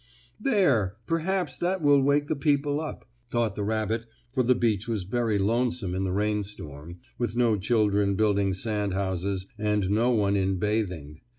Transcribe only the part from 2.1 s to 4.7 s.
the people up," thought the rabbit for the